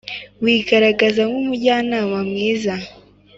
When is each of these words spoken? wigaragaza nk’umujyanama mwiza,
wigaragaza 0.43 1.21
nk’umujyanama 1.29 2.17
mwiza, 2.29 2.75